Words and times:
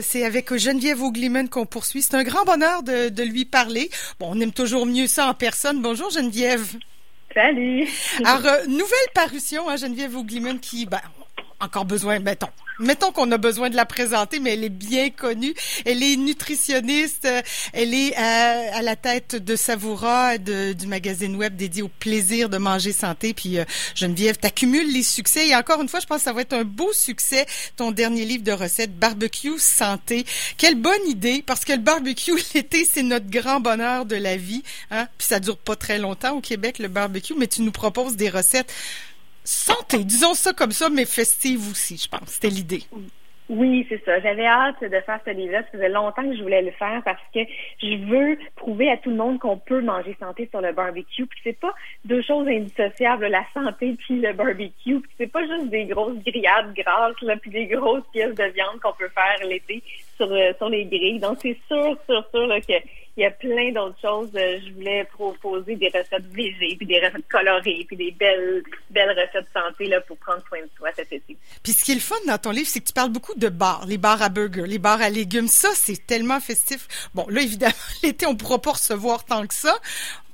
C'est 0.00 0.24
avec 0.24 0.54
Geneviève 0.54 1.02
Augliman 1.02 1.48
qu'on 1.48 1.66
poursuit. 1.66 2.02
C'est 2.02 2.14
un 2.14 2.22
grand 2.22 2.44
bonheur 2.44 2.82
de, 2.82 3.08
de, 3.08 3.22
lui 3.22 3.44
parler. 3.44 3.90
Bon, 4.20 4.30
on 4.30 4.40
aime 4.40 4.52
toujours 4.52 4.84
mieux 4.84 5.06
ça 5.06 5.28
en 5.28 5.34
personne. 5.34 5.80
Bonjour 5.80 6.10
Geneviève. 6.10 6.76
Salut. 7.34 7.88
Alors, 8.24 8.46
euh, 8.46 8.66
nouvelle 8.66 9.08
parution, 9.14 9.68
hein, 9.68 9.76
Geneviève 9.76 10.16
Augliman 10.16 10.58
qui, 10.58 10.86
ben, 10.86 11.00
encore 11.60 11.84
besoin, 11.84 12.18
mettons, 12.20 12.48
mettons 12.78 13.10
qu'on 13.12 13.30
a 13.32 13.38
besoin 13.38 13.70
de 13.70 13.76
la 13.76 13.84
présenter, 13.84 14.38
mais 14.38 14.54
elle 14.54 14.64
est 14.64 14.68
bien 14.68 15.10
connue. 15.10 15.54
Elle 15.84 16.02
est 16.02 16.16
nutritionniste. 16.16 17.24
Euh, 17.24 17.42
elle 17.72 17.94
est 17.94 18.14
à, 18.16 18.76
à 18.76 18.82
la 18.82 18.96
tête 18.96 19.36
de 19.36 19.56
Savoura, 19.56 20.38
de, 20.38 20.72
du 20.72 20.86
magazine 20.86 21.34
web 21.36 21.56
dédié 21.56 21.82
au 21.82 21.88
plaisir 21.88 22.48
de 22.48 22.58
manger 22.58 22.92
santé. 22.92 23.34
Puis 23.34 23.58
euh, 23.58 23.64
Geneviève, 23.94 24.36
t'accumules 24.36 24.92
les 24.92 25.02
succès. 25.02 25.48
Et 25.48 25.56
encore 25.56 25.82
une 25.82 25.88
fois, 25.88 26.00
je 26.00 26.06
pense 26.06 26.18
que 26.18 26.24
ça 26.24 26.32
va 26.32 26.42
être 26.42 26.52
un 26.52 26.64
beau 26.64 26.92
succès, 26.92 27.46
ton 27.76 27.90
dernier 27.90 28.24
livre 28.24 28.44
de 28.44 28.52
recettes, 28.52 28.96
Barbecue 28.96 29.58
Santé. 29.58 30.24
Quelle 30.56 30.76
bonne 30.76 31.06
idée, 31.08 31.42
parce 31.44 31.64
que 31.64 31.72
le 31.72 31.78
barbecue, 31.78 32.38
l'été, 32.54 32.86
c'est 32.90 33.02
notre 33.02 33.28
grand 33.28 33.60
bonheur 33.60 34.06
de 34.06 34.16
la 34.16 34.36
vie. 34.36 34.62
Hein? 34.90 35.08
Puis 35.18 35.26
ça 35.26 35.40
dure 35.40 35.58
pas 35.58 35.76
très 35.76 35.98
longtemps 35.98 36.36
au 36.36 36.40
Québec, 36.40 36.78
le 36.78 36.88
barbecue, 36.88 37.34
mais 37.36 37.46
tu 37.46 37.62
nous 37.62 37.72
proposes 37.72 38.16
des 38.16 38.28
recettes 38.28 38.72
santé, 39.44 40.04
disons 40.04 40.34
ça 40.34 40.52
comme 40.52 40.72
ça, 40.72 40.88
mais 40.88 41.04
festive 41.04 41.70
aussi, 41.70 41.96
je 41.96 42.08
pense. 42.08 42.28
C'était 42.28 42.50
l'idée. 42.50 42.84
Oui, 43.48 43.86
c'est 43.88 44.04
ça. 44.04 44.20
J'avais 44.20 44.44
hâte 44.44 44.82
de 44.82 45.00
faire 45.00 45.20
ce 45.24 45.30
livre-là. 45.30 45.62
Ça 45.62 45.68
faisait 45.72 45.88
longtemps 45.88 46.22
que 46.22 46.36
je 46.36 46.42
voulais 46.42 46.60
le 46.60 46.70
faire 46.72 47.00
parce 47.02 47.22
que 47.32 47.40
je 47.82 47.96
veux 48.04 48.38
prouver 48.56 48.90
à 48.90 48.98
tout 48.98 49.08
le 49.08 49.16
monde 49.16 49.38
qu'on 49.38 49.56
peut 49.56 49.80
manger 49.80 50.14
santé 50.20 50.48
sur 50.50 50.60
le 50.60 50.72
barbecue. 50.72 51.24
Puis 51.24 51.40
c'est 51.42 51.58
pas 51.58 51.74
deux 52.04 52.20
choses 52.20 52.46
indissociables, 52.46 53.26
la 53.26 53.44
santé 53.54 53.96
puis 53.98 54.20
le 54.20 54.34
barbecue. 54.34 55.00
Puis 55.00 55.10
c'est 55.16 55.32
pas 55.32 55.46
juste 55.46 55.70
des 55.70 55.86
grosses 55.86 56.18
grillades 56.26 56.74
grasses, 56.74 57.20
là, 57.22 57.36
puis 57.38 57.50
des 57.50 57.66
grosses 57.66 58.04
pièces 58.12 58.34
de 58.34 58.44
viande 58.52 58.80
qu'on 58.82 58.92
peut 58.92 59.08
faire 59.08 59.48
l'été 59.48 59.82
sur, 60.16 60.30
euh, 60.30 60.52
sur 60.58 60.68
les 60.68 60.84
grilles. 60.84 61.20
Donc 61.20 61.38
c'est 61.40 61.56
sûr, 61.68 61.96
sûr, 62.06 62.28
sûr 62.30 62.46
là, 62.46 62.60
que 62.60 62.74
il 63.18 63.22
y 63.22 63.26
a 63.26 63.32
plein 63.32 63.72
d'autres 63.72 64.00
choses. 64.00 64.30
Euh, 64.36 64.60
je 64.64 64.72
voulais 64.74 65.04
proposer 65.04 65.74
des 65.74 65.88
recettes 65.88 66.26
végées, 66.30 66.76
puis 66.76 66.86
des 66.86 67.00
recettes 67.00 67.26
colorées, 67.28 67.84
puis 67.88 67.96
des 67.96 68.12
belles, 68.12 68.62
belles 68.90 69.10
recettes 69.10 69.48
santé 69.52 69.88
là, 69.88 70.00
pour 70.02 70.16
prendre 70.18 70.40
soin 70.46 70.60
de 70.60 70.70
soi 70.76 70.90
cet 70.94 71.12
été. 71.12 71.36
Puis 71.64 71.72
ce 71.72 71.84
qui 71.84 71.90
est 71.90 71.96
le 71.96 72.00
fun 72.00 72.14
dans 72.28 72.38
ton 72.38 72.52
livre, 72.52 72.68
c'est 72.68 72.78
que 72.78 72.86
tu 72.86 72.92
parles 72.92 73.10
beaucoup 73.10 73.34
de 73.34 73.48
bars, 73.48 73.84
les 73.88 73.98
bars 73.98 74.22
à 74.22 74.28
burgers, 74.28 74.68
les 74.68 74.78
bars 74.78 75.02
à 75.02 75.10
légumes. 75.10 75.48
Ça, 75.48 75.70
c'est 75.74 76.06
tellement 76.06 76.38
festif. 76.38 76.86
Bon, 77.12 77.26
là, 77.28 77.42
évidemment, 77.42 77.74
l'été, 78.04 78.24
on 78.26 78.36
pourra 78.36 78.60
pas 78.60 78.72
recevoir 78.72 79.24
tant 79.24 79.44
que 79.48 79.54
ça. 79.54 79.76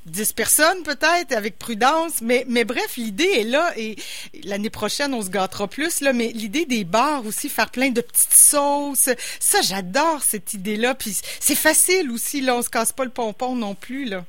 10 0.06 0.32
personnes 0.32 0.82
peut-être 0.82 1.32
avec 1.36 1.58
prudence. 1.58 2.20
Mais 2.22 2.44
mais 2.48 2.64
bref 2.64 2.96
l'idée 2.96 3.40
est 3.40 3.44
là 3.44 3.72
et 3.76 3.96
l'année 4.44 4.70
prochaine 4.70 5.14
on 5.14 5.22
se 5.22 5.30
gâtera 5.30 5.68
plus 5.68 6.00
là. 6.00 6.12
Mais 6.12 6.28
l'idée 6.28 6.66
des 6.66 6.84
bars 6.84 7.24
aussi 7.26 7.48
faire 7.48 7.70
plein 7.70 7.90
de 7.90 8.00
petites 8.00 8.32
sauces 8.32 9.10
ça 9.40 9.60
j'adore 9.62 10.22
cette 10.22 10.54
idée 10.54 10.76
là 10.76 10.94
puis 10.94 11.10
c'est 11.40 11.56
facile 11.56 12.10
aussi 12.10 12.40
là. 12.40 12.56
On 12.56 12.62
se 12.62 12.70
casse 12.70 12.92
pas 12.92 13.04
le 13.04 13.10
pompon 13.10 13.54
non 13.54 13.74
plus 13.74 14.04
là. 14.04 14.24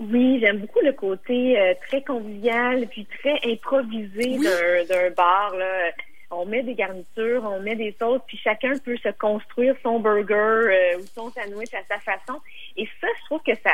Oui, 0.00 0.38
j'aime 0.40 0.58
beaucoup 0.58 0.80
le 0.80 0.92
côté 0.92 1.58
euh, 1.58 1.74
très 1.88 2.02
convivial 2.02 2.86
puis 2.86 3.04
très 3.18 3.38
improvisé 3.44 4.38
d'un 4.38 5.10
bar 5.10 5.56
là. 5.56 5.90
On 6.30 6.44
met 6.44 6.62
des 6.62 6.74
garnitures, 6.74 7.42
on 7.44 7.60
met 7.60 7.74
des 7.74 7.96
sauces, 7.98 8.20
puis 8.26 8.36
chacun 8.36 8.76
peut 8.78 8.98
se 8.98 9.08
construire 9.08 9.74
son 9.82 9.98
burger 9.98 10.34
euh, 10.34 10.98
ou 10.98 11.06
son 11.14 11.30
sandwich 11.30 11.72
à 11.72 11.82
sa 11.88 11.98
façon. 12.00 12.38
Et 12.76 12.86
ça, 13.00 13.06
je 13.18 13.24
trouve 13.24 13.40
que 13.42 13.54
ça, 13.62 13.72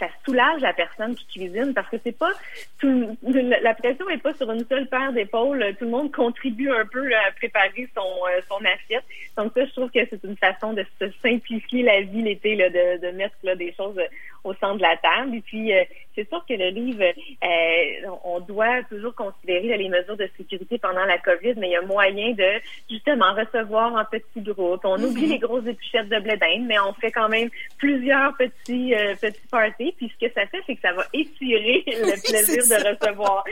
ça 0.00 0.08
soulage 0.24 0.60
la 0.60 0.72
personne 0.72 1.14
qui 1.14 1.26
cuisine 1.26 1.74
parce 1.74 1.88
que 1.88 1.96
c'est 2.02 2.16
pas 2.16 2.32
tout, 2.78 3.16
la 3.22 3.74
pression 3.74 4.08
est 4.08 4.18
pas 4.18 4.34
sur 4.34 4.50
une 4.50 4.64
seule 4.66 4.86
paire 4.86 5.12
d'épaules. 5.12 5.64
Tout 5.78 5.84
le 5.84 5.90
monde 5.90 6.12
contribue 6.12 6.70
un 6.70 6.86
peu 6.86 7.14
à 7.14 7.32
préparer 7.32 7.88
son, 7.96 8.00
euh, 8.02 8.40
son 8.48 8.58
assiette. 8.64 9.04
Donc 9.36 9.52
ça, 9.54 9.64
je 9.64 9.70
trouve 9.72 9.90
que 9.90 10.00
c'est 10.08 10.22
une 10.24 10.36
façon 10.36 10.72
de 10.72 10.84
se 11.00 11.06
simplifier 11.22 11.82
la 11.82 12.00
vie 12.02 12.22
l'été, 12.22 12.56
de, 12.56 13.00
de 13.00 13.16
mettre 13.16 13.36
là, 13.42 13.54
des 13.54 13.72
choses 13.72 13.98
au 14.44 14.54
centre 14.54 14.76
de 14.76 14.82
la 14.82 14.96
table. 14.96 15.36
Et 15.36 15.40
puis, 15.40 15.72
euh, 15.72 15.84
c'est 16.14 16.28
sûr 16.28 16.44
que 16.48 16.54
le 16.54 16.70
livre, 16.70 17.02
euh, 17.04 18.10
on 18.24 18.40
doit 18.40 18.82
toujours 18.84 19.14
considérer 19.14 19.76
les 19.78 19.88
mesures 19.88 20.16
de 20.16 20.28
sécurité 20.36 20.78
pendant 20.78 21.04
la 21.04 21.18
COVID, 21.18 21.54
mais 21.56 21.68
il 21.68 21.72
y 21.72 21.76
a 21.76 21.82
moyen 21.82 22.32
de 22.32 22.60
justement 22.90 23.32
recevoir 23.34 23.94
en 23.94 24.04
petits 24.04 24.40
groupes. 24.40 24.84
On 24.84 25.02
oublie 25.02 25.26
les 25.26 25.38
grosses 25.38 25.66
épluchettes 25.66 26.08
de 26.08 26.18
blé 26.18 26.36
d'Inde, 26.36 26.66
mais 26.66 26.78
on 26.80 26.92
fait 26.94 27.12
quand 27.12 27.28
même 27.28 27.48
plusieurs 27.78 28.36
petits 28.36 28.94
petits 29.20 29.48
parties. 29.50 29.94
Puis 29.96 30.11
ce 30.12 30.26
que 30.26 30.32
ça 30.32 30.46
fait, 30.46 30.62
c'est 30.66 30.76
que 30.76 30.80
ça 30.82 30.92
va 30.92 31.04
étirer 31.12 31.82
le 31.86 32.20
plaisir 32.20 32.62
de 32.64 32.88
recevoir. 32.88 33.44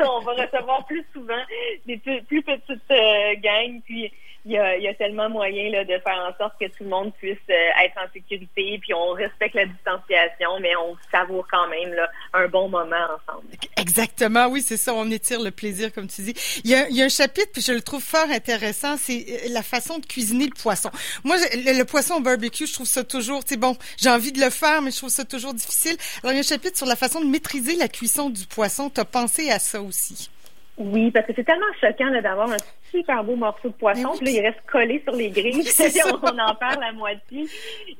on 0.00 0.20
va 0.20 0.32
recevoir 0.32 0.86
plus 0.86 1.04
souvent 1.12 1.42
des 1.86 1.96
plus, 1.96 2.42
petites 2.42 3.42
gangs. 3.42 3.80
Puis 3.84 4.12
il 4.46 4.52
y, 4.52 4.58
a, 4.58 4.78
y 4.78 4.86
a, 4.86 4.94
tellement 4.94 5.28
moyen 5.28 5.70
là, 5.70 5.84
de 5.84 5.98
faire 5.98 6.32
en 6.32 6.36
sorte 6.38 6.54
que 6.60 6.66
tout 6.66 6.84
le 6.84 6.88
monde 6.88 7.12
puisse 7.14 7.36
euh, 7.50 7.84
être 7.84 7.96
en 7.98 8.10
sécurité, 8.12 8.78
puis 8.80 8.94
on 8.94 9.10
respecte 9.10 9.56
la 9.56 9.66
distanciation, 9.66 10.60
mais 10.60 10.70
on 10.76 10.96
savoure 11.10 11.46
quand 11.50 11.68
même 11.68 11.92
là, 11.92 12.08
un 12.32 12.46
bon 12.46 12.68
moment 12.68 12.96
ensemble. 12.96 13.48
Exactement, 13.76 14.46
oui, 14.46 14.62
c'est 14.62 14.76
ça, 14.76 14.94
on 14.94 15.10
étire 15.10 15.40
le 15.42 15.50
plaisir, 15.50 15.92
comme 15.92 16.06
tu 16.06 16.22
dis. 16.22 16.34
Il 16.62 16.70
y 16.70 16.74
a, 16.76 16.88
y 16.90 17.02
a 17.02 17.06
un 17.06 17.08
chapitre, 17.08 17.50
puis 17.52 17.62
je 17.62 17.72
le 17.72 17.82
trouve 17.82 18.02
fort 18.02 18.30
intéressant, 18.30 18.96
c'est 18.96 19.26
euh, 19.28 19.48
la 19.50 19.62
façon 19.64 19.98
de 19.98 20.06
cuisiner 20.06 20.44
le 20.44 20.54
poisson. 20.54 20.90
Moi, 21.24 21.36
le, 21.52 21.76
le 21.76 21.84
poisson 21.84 22.14
au 22.14 22.20
barbecue, 22.20 22.66
je 22.66 22.72
trouve 22.72 22.86
ça 22.86 23.02
toujours, 23.02 23.42
c'est 23.44 23.56
bon, 23.56 23.76
j'ai 23.98 24.10
envie 24.10 24.30
de 24.30 24.40
le 24.40 24.50
faire, 24.50 24.80
mais 24.80 24.92
je 24.92 24.98
trouve 24.98 25.10
ça 25.10 25.24
toujours 25.24 25.54
difficile. 25.54 25.96
Alors, 26.22 26.32
il 26.32 26.36
y 26.36 26.38
a 26.38 26.40
un 26.40 26.42
chapitre 26.42 26.76
sur 26.76 26.86
la 26.86 26.96
façon 26.96 27.20
de 27.20 27.26
maîtriser 27.26 27.74
la 27.74 27.88
cuisson 27.88 28.30
du 28.30 28.46
poisson. 28.46 28.90
Tu 28.90 29.00
as 29.00 29.04
pensé 29.04 29.50
à 29.50 29.58
ça 29.58 29.82
aussi? 29.82 30.30
Oui, 30.78 31.10
parce 31.10 31.26
que 31.26 31.32
c'est 31.34 31.44
tellement 31.44 31.66
choquant 31.80 32.10
d'avoir 32.20 32.50
un 32.50 32.58
super 32.90 33.24
beau 33.24 33.34
morceau 33.34 33.68
de 33.68 33.74
poisson, 33.74 34.12
puis 34.16 34.26
là, 34.26 34.32
il 34.32 34.40
reste 34.40 34.60
collé 34.66 35.00
sur 35.04 35.14
les 35.14 35.30
grilles, 35.30 35.62
on, 36.06 36.38
en 36.38 36.54
perd 36.54 36.80
la 36.80 36.92
moitié. 36.92 37.46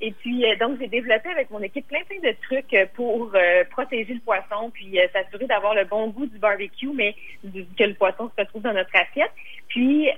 Et 0.03 0.13
puis, 0.13 0.45
euh, 0.45 0.57
donc, 0.57 0.79
j'ai 0.79 0.87
développé 0.87 1.31
avec 1.31 1.51
mon 1.51 1.63
équipe 1.63 1.87
plein, 1.89 2.01
plein 2.05 2.19
de 2.21 2.37
trucs 2.43 2.75
euh, 2.75 2.85
pour 2.95 3.31
euh, 3.35 3.65
protéger 3.71 4.13
le 4.13 4.21
poisson, 4.21 4.71
puis 4.75 4.99
s'assurer 5.13 5.47
d'avoir 5.47 5.75
le 5.75 5.85
bon 5.85 6.09
goût 6.09 6.27
du 6.27 6.39
barbecue, 6.39 6.91
mais 6.95 7.15
que 7.79 7.85
le 7.85 7.95
poisson 7.95 8.31
se 8.37 8.43
retrouve 8.43 8.63
dans 8.63 8.75
notre 8.75 8.95
assiette. 8.95 9.33
Puis, 9.69 10.09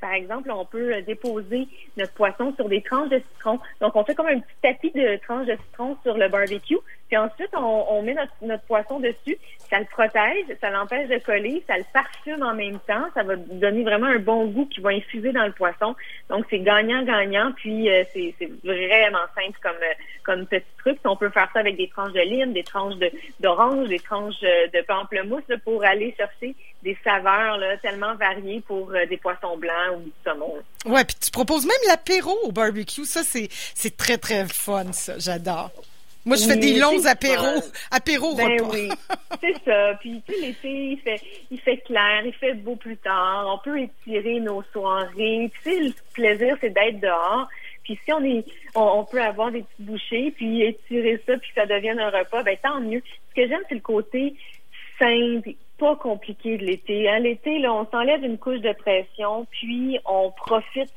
par 0.00 0.03
exemple, 0.14 0.50
on 0.50 0.64
peut 0.64 1.02
déposer 1.02 1.68
notre 1.96 2.12
poisson 2.14 2.54
sur 2.56 2.68
des 2.68 2.82
tranches 2.82 3.10
de 3.10 3.22
citron. 3.34 3.58
Donc, 3.80 3.94
on 3.96 4.04
fait 4.04 4.14
comme 4.14 4.26
un 4.26 4.40
petit 4.40 4.56
tapis 4.62 4.90
de 4.92 5.16
tranches 5.22 5.46
de 5.46 5.56
citron 5.56 5.96
sur 6.02 6.16
le 6.16 6.28
barbecue. 6.28 6.78
Puis 7.08 7.18
ensuite, 7.18 7.50
on, 7.54 7.84
on 7.90 8.02
met 8.02 8.14
notre, 8.14 8.32
notre, 8.42 8.64
poisson 8.64 8.98
dessus. 8.98 9.36
Ça 9.70 9.78
le 9.78 9.84
protège, 9.84 10.46
ça 10.60 10.70
l'empêche 10.70 11.08
de 11.08 11.18
coller, 11.18 11.62
ça 11.66 11.76
le 11.76 11.84
parfume 11.92 12.42
en 12.42 12.54
même 12.54 12.78
temps. 12.80 13.06
Ça 13.14 13.22
va 13.22 13.36
donner 13.36 13.82
vraiment 13.82 14.06
un 14.06 14.18
bon 14.18 14.46
goût 14.46 14.66
qui 14.66 14.80
va 14.80 14.90
infuser 14.90 15.32
dans 15.32 15.44
le 15.44 15.52
poisson. 15.52 15.94
Donc, 16.30 16.46
c'est 16.48 16.60
gagnant-gagnant. 16.60 17.52
Puis, 17.56 17.90
euh, 17.90 18.04
c'est 18.12 18.34
vraiment 18.64 19.26
simple 19.34 19.58
comme, 19.62 19.76
euh, 19.76 19.94
comme 20.24 20.46
petit 20.46 20.64
truc. 20.78 20.98
on 21.04 21.16
peut 21.16 21.30
faire 21.30 21.48
ça 21.52 21.60
avec 21.60 21.76
des 21.76 21.88
tranches 21.88 22.12
de 22.12 22.20
lime, 22.20 22.52
des 22.52 22.64
tranches 22.64 22.94
d'orange, 23.40 23.88
des 23.88 24.00
tranches 24.00 24.42
euh, 24.42 24.66
de 24.68 24.82
pamplemousse 24.86 25.42
pour 25.64 25.84
aller 25.84 26.14
chercher 26.16 26.54
des 26.82 26.96
saveurs 27.04 27.58
là, 27.58 27.76
tellement 27.78 28.14
variées 28.14 28.62
pour 28.66 28.92
des 29.08 29.16
poissons 29.16 29.56
blancs 29.56 29.96
ou 29.96 30.03
du 30.04 30.12
saumon. 30.24 30.54
Ouais, 30.86 31.04
puis 31.04 31.16
tu 31.20 31.30
proposes 31.30 31.66
même 31.66 31.76
l'apéro 31.88 32.32
au 32.44 32.52
barbecue. 32.52 33.04
Ça, 33.04 33.22
c'est 33.22 33.96
très, 33.96 34.18
très 34.18 34.46
fun, 34.46 34.92
ça. 34.92 35.18
J'adore. 35.18 35.70
Moi, 36.26 36.36
je 36.36 36.46
fais 36.46 36.56
des 36.56 36.78
longs 36.78 37.04
apéros, 37.04 37.62
apéros 37.90 38.34
ben 38.34 38.58
oui, 38.72 38.88
c'est 39.42 39.62
ça. 39.62 39.94
Puis, 40.00 40.22
tu 40.26 40.32
sais, 40.32 40.40
l'été, 40.40 40.70
il 40.70 40.98
fait, 40.98 41.20
il 41.50 41.60
fait 41.60 41.76
clair, 41.78 42.22
il 42.24 42.32
fait 42.32 42.54
beau 42.54 42.76
plus 42.76 42.96
tard. 42.96 43.46
On 43.46 43.58
peut 43.58 43.78
étirer 43.78 44.40
nos 44.40 44.62
soirées. 44.72 45.50
Tu 45.62 45.62
sais, 45.62 45.80
le 45.80 45.92
plaisir, 46.14 46.56
c'est 46.62 46.70
d'être 46.70 46.98
dehors. 47.00 47.46
Puis 47.82 47.98
si 48.02 48.12
on 48.14 48.24
est, 48.24 48.44
on, 48.74 49.04
peut 49.04 49.20
avoir 49.20 49.50
des 49.50 49.62
petites 49.62 49.86
bouchées, 49.86 50.32
puis 50.34 50.62
étirer 50.62 51.22
ça, 51.26 51.36
puis 51.36 51.50
que 51.50 51.60
ça 51.60 51.66
devienne 51.66 52.00
un 52.00 52.08
repas, 52.08 52.42
ben 52.42 52.56
tant 52.62 52.80
mieux. 52.80 53.02
Ce 53.28 53.34
que 53.34 53.46
j'aime, 53.46 53.60
c'est 53.68 53.74
le 53.74 53.82
côté 53.82 54.34
simple, 54.98 55.50
pas 55.78 55.96
compliqué 55.96 56.56
de 56.56 56.64
l'été. 56.64 57.08
Hein. 57.08 57.18
L'été, 57.20 57.58
là, 57.58 57.72
on 57.72 57.86
s'enlève 57.90 58.22
une 58.24 58.38
couche 58.38 58.60
de 58.60 58.72
pression, 58.72 59.46
puis 59.50 59.98
on 60.04 60.30
profite 60.30 60.92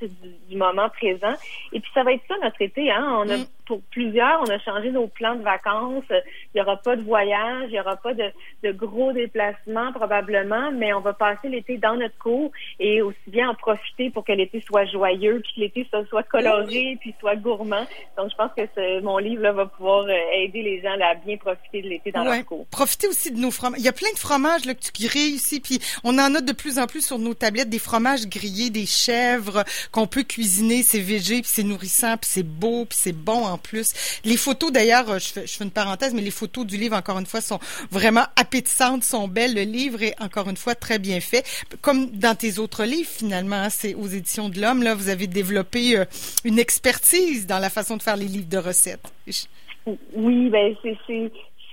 du, 0.50 0.56
moment 0.56 0.90
présent. 0.90 1.34
Et 1.74 1.80
puis 1.80 1.92
ça 1.94 2.04
va 2.04 2.14
être 2.14 2.24
ça 2.28 2.36
notre 2.42 2.62
été. 2.62 2.92
Hein? 2.92 3.06
On 3.20 3.30
a 3.30 3.38
mm 3.38 3.46
pour 3.68 3.82
plusieurs, 3.92 4.42
on 4.42 4.50
a 4.50 4.58
changé 4.60 4.92
nos 4.92 5.08
plans 5.08 5.36
de 5.36 5.44
vacances. 5.44 6.06
Il 6.10 6.24
n'y 6.56 6.62
aura 6.62 6.78
pas 6.78 6.96
de 6.96 7.04
voyage, 7.04 7.66
il 7.68 7.74
n'y 7.74 7.80
aura 7.80 7.98
pas 7.98 8.14
de, 8.14 8.32
gros 8.72 9.12
déplacements 9.12 9.92
probablement, 9.94 10.72
mais 10.72 10.94
on 10.94 11.02
va 11.02 11.14
passer 11.14 11.50
l'été 11.50 11.78
dans 11.78 11.96
notre 11.96 12.18
cour 12.18 12.52
et 12.80 13.02
aussi 13.02 13.18
bien 13.28 13.50
en 13.50 13.56
profiter 13.56 14.10
pour 14.10 14.24
que 14.24 14.32
l'été 14.32 14.64
soit 14.66 14.86
joyeux, 14.86 15.42
puis 15.44 15.54
que 15.56 15.60
l'été 15.62 15.88
soit 16.10 16.24
coloré, 16.24 16.98
puis 17.02 17.14
soit 17.20 17.36
gourmand. 17.36 17.86
Donc, 18.18 18.32
je 18.32 18.36
pense 18.36 18.52
que 18.56 19.02
mon 19.02 19.18
livre 19.18 19.44
là, 19.44 19.52
va 19.52 19.66
pouvoir 19.66 20.06
euh, 20.06 20.16
aider 20.34 20.62
les 20.62 20.82
gens 20.82 20.96
à 21.02 21.16
bien 21.16 21.38
profiter 21.38 21.82
de 21.82 21.90
l'été 21.90 22.12
dans 22.12 22.24
leur 22.24 22.46
cour. 22.46 22.66
Profiter 22.72 23.08
aussi 23.08 23.32
de 23.32 23.40
nos 23.40 23.52
fromages. 23.52 23.80
Il 23.80 23.86
y 23.86 23.90
a 23.90 23.94
plein 23.94 24.12
de 24.14 24.20
fromages 24.20 24.66
là, 24.66 24.74
tu 24.80 25.08
grilles 25.08 25.36
ici, 25.36 25.60
puis 25.60 25.80
on 26.04 26.18
en 26.20 26.36
a 26.36 26.42
de 26.42 26.52
plus 26.52 26.80
en 26.80 26.88
plus 26.88 27.06
sur 27.06 27.20
nos 27.20 27.34
tablettes 27.34 27.70
des 27.70 27.80
fromages 27.80 28.28
grillés, 28.28 28.70
des 28.70 28.86
chèvres 28.86 29.64
qu'on 29.92 30.08
peut 30.08 30.24
cuisiner, 30.24 30.84
c'est 30.84 31.00
végé, 31.00 31.42
puis 31.42 31.52
c'est 31.54 31.64
nourrissant, 31.64 32.18
puis 32.18 32.30
c'est 32.32 32.44
beau, 32.44 32.86
puis 32.86 32.98
c'est 33.00 33.14
bon 33.14 33.46
en 33.46 33.58
plus. 33.58 33.94
Les 34.24 34.38
photos 34.38 34.72
d'ailleurs, 34.72 35.20
je 35.20 35.28
fais, 35.28 35.48
je 35.48 35.54
fais 35.54 35.64
une 35.64 35.72
parenthèse, 35.72 36.14
mais 36.14 36.22
les 36.22 36.32
photos 36.32 36.66
du 36.66 36.78
livre 36.78 36.96
encore 36.96 37.20
une 37.20 37.26
fois 37.26 37.42
sont 37.42 37.60
vraiment 37.92 38.26
appétissantes, 38.36 39.04
sont 39.04 39.28
belles. 39.28 39.54
Le 39.54 39.64
livre 39.64 40.02
est 40.04 40.16
encore 40.22 40.50
une 40.50 40.58
fois 40.58 40.76
très 40.76 41.00
bien 41.00 41.20
fait, 41.20 41.46
comme 41.82 42.12
dans 42.12 42.36
tes 42.36 42.60
autres 42.60 42.84
livres 42.84 43.10
finalement. 43.10 43.58
Hein, 43.58 43.70
c'est 43.70 43.94
aux 43.94 44.08
éditions 44.08 44.50
de 44.50 44.60
l'Homme 44.60 44.84
là, 44.84 44.96
vous 44.96 45.10
avez 45.10 45.28
développé 45.28 45.98
euh, 45.98 46.06
une 46.44 46.60
expertise 46.60 47.48
dans 47.48 47.60
la 47.60 47.70
façon 47.70 47.98
de 47.98 48.04
faire 48.04 48.18
les 48.18 48.26
livres 48.26 48.50
de 48.50 48.58
recettes. 48.58 49.12
Oui, 50.14 50.50
ben 50.50 50.76
c'est 50.82 50.98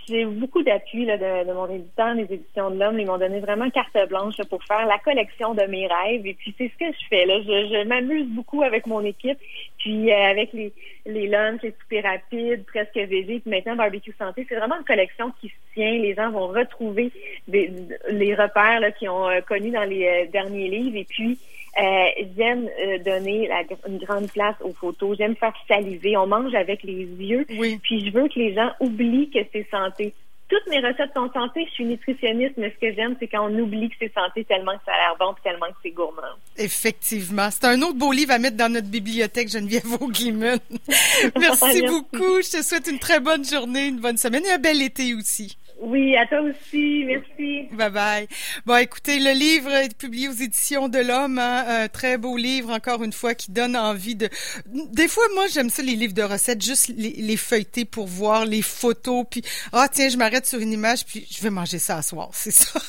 j'ai 0.06 0.24
beaucoup 0.24 0.62
d'appui 0.62 1.06
de, 1.06 1.46
de, 1.46 1.52
mon 1.52 1.68
éditeur, 1.68 2.14
les 2.14 2.24
éditions 2.24 2.70
de 2.70 2.78
l'homme. 2.78 2.98
Ils 2.98 3.06
m'ont 3.06 3.18
donné 3.18 3.40
vraiment 3.40 3.68
carte 3.70 3.96
blanche 4.08 4.36
pour 4.50 4.62
faire 4.64 4.86
la 4.86 4.98
collection 4.98 5.54
de 5.54 5.62
mes 5.62 5.86
rêves. 5.86 6.26
Et 6.26 6.34
puis 6.34 6.54
c'est 6.58 6.68
ce 6.68 6.78
que 6.78 6.92
je 6.92 7.06
fais. 7.08 7.26
Là. 7.26 7.40
Je, 7.40 7.46
je 7.46 7.86
m'amuse 7.86 8.26
beaucoup 8.28 8.62
avec 8.62 8.86
mon 8.86 9.04
équipe. 9.04 9.38
Puis 9.78 10.12
euh, 10.12 10.30
avec 10.30 10.52
les, 10.52 10.72
les 11.06 11.26
lunchs, 11.26 11.62
les 11.62 11.74
super 11.80 12.04
rapides, 12.04 12.64
presque 12.66 12.96
végé, 12.96 13.40
puis 13.40 13.50
maintenant 13.50 13.76
barbecue 13.76 14.14
santé, 14.18 14.46
c'est 14.48 14.56
vraiment 14.56 14.78
une 14.78 14.84
collection 14.84 15.32
qui 15.40 15.48
se 15.48 15.74
tient. 15.74 15.92
Les 15.92 16.14
gens 16.14 16.30
vont 16.30 16.48
retrouver 16.48 17.10
des, 17.48 17.72
les 18.10 18.34
repères 18.34 18.80
là, 18.80 18.90
qu'ils 18.92 19.10
ont 19.10 19.28
euh, 19.28 19.40
connus 19.40 19.70
dans 19.70 19.88
les 19.88 20.06
euh, 20.06 20.30
derniers 20.30 20.68
livres. 20.68 20.96
Et 20.96 21.04
puis 21.04 21.38
euh, 21.76 22.24
j'aime 22.36 22.68
euh, 22.68 22.98
donner 22.98 23.48
la, 23.48 23.62
une 23.88 23.98
grande 23.98 24.30
place 24.30 24.56
aux 24.62 24.72
photos. 24.72 25.16
J'aime 25.18 25.36
faire 25.36 25.54
saliver. 25.66 26.16
On 26.16 26.26
mange 26.26 26.54
avec 26.54 26.82
les 26.82 27.04
yeux. 27.04 27.46
Oui. 27.58 27.78
Puis 27.82 28.06
je 28.06 28.12
veux 28.12 28.28
que 28.28 28.38
les 28.38 28.54
gens 28.54 28.70
oublient 28.80 29.30
que 29.30 29.40
c'est 29.52 29.66
santé. 29.70 30.14
Toutes 30.48 30.66
mes 30.68 30.78
recettes 30.78 31.10
sont 31.16 31.30
santé. 31.32 31.64
Je 31.68 31.72
suis 31.72 31.84
nutritionniste, 31.84 32.54
mais 32.58 32.70
ce 32.70 32.86
que 32.86 32.94
j'aime, 32.94 33.16
c'est 33.18 33.26
quand 33.26 33.48
on 33.50 33.58
oublie 33.58 33.88
que 33.88 33.96
c'est 33.98 34.12
santé 34.12 34.44
tellement 34.44 34.76
que 34.76 34.84
ça 34.84 34.92
a 34.92 34.98
l'air 34.98 35.16
bon, 35.18 35.32
puis 35.32 35.42
tellement 35.42 35.66
que 35.66 35.78
c'est 35.82 35.90
gourmand. 35.90 36.22
Effectivement. 36.56 37.48
C'est 37.50 37.64
un 37.64 37.80
autre 37.82 37.94
beau 37.94 38.12
livre 38.12 38.32
à 38.32 38.38
mettre 38.38 38.56
dans 38.56 38.70
notre 38.70 38.88
bibliothèque, 38.88 39.48
Geneviève 39.48 39.86
Auguimon. 40.00 40.58
Merci 41.40 41.82
beaucoup. 41.82 42.42
Je 42.42 42.58
te 42.58 42.62
souhaite 42.62 42.86
une 42.86 42.98
très 42.98 43.20
bonne 43.20 43.44
journée, 43.44 43.86
une 43.86 44.00
bonne 44.00 44.18
semaine 44.18 44.44
et 44.44 44.52
un 44.52 44.58
bel 44.58 44.80
été 44.82 45.14
aussi. 45.14 45.56
Oui, 45.80 46.16
à 46.16 46.26
toi 46.26 46.40
aussi. 46.40 47.04
Merci. 47.04 47.68
Bye 47.72 47.90
bye. 47.90 48.28
Bon, 48.64 48.76
écoutez, 48.76 49.18
le 49.18 49.32
livre 49.32 49.70
est 49.70 49.96
publié 49.96 50.28
aux 50.28 50.32
éditions 50.32 50.88
de 50.88 50.98
l'Homme. 50.98 51.38
Hein, 51.38 51.64
un 51.66 51.88
très 51.88 52.16
beau 52.16 52.36
livre, 52.36 52.70
encore 52.70 53.02
une 53.02 53.12
fois, 53.12 53.34
qui 53.34 53.50
donne 53.50 53.76
envie 53.76 54.14
de. 54.14 54.28
Des 54.66 55.08
fois, 55.08 55.24
moi, 55.34 55.46
j'aime 55.48 55.70
ça 55.70 55.82
les 55.82 55.96
livres 55.96 56.14
de 56.14 56.22
recettes, 56.22 56.62
juste 56.62 56.92
les, 56.96 57.36
feuilleter 57.36 57.84
pour 57.84 58.06
voir 58.06 58.46
les 58.46 58.62
photos, 58.62 59.26
puis 59.28 59.42
ah 59.72 59.88
tiens, 59.92 60.08
je 60.08 60.16
m'arrête 60.16 60.46
sur 60.46 60.60
une 60.60 60.72
image, 60.72 61.04
puis 61.04 61.26
je 61.30 61.42
vais 61.42 61.50
manger 61.50 61.78
ça 61.78 61.98
à 61.98 62.02
soir. 62.02 62.30
C'est 62.32 62.52
ça. 62.52 62.80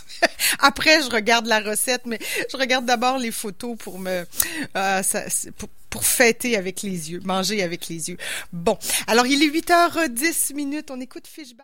Après, 0.60 1.02
je 1.02 1.10
regarde 1.10 1.48
la 1.48 1.60
recette, 1.60 2.06
mais 2.06 2.20
je 2.52 2.56
regarde 2.56 2.86
d'abord 2.86 3.18
les 3.18 3.32
photos 3.32 3.76
pour 3.78 4.00
me. 4.00 4.26
Euh, 4.78 5.02
pour, 5.58 5.70
pour 5.90 6.06
fêter 6.06 6.58
avec 6.58 6.82
les 6.82 7.12
yeux, 7.12 7.22
manger 7.24 7.64
avec 7.64 7.88
les 7.88 8.10
yeux. 8.10 8.18
Bon, 8.52 8.78
alors 9.08 9.26
il 9.28 9.42
est 9.42 9.48
8h10 9.48 10.54
minutes, 10.54 10.92
on 10.92 11.00
écoute 11.00 11.26
Fishback. 11.26 11.64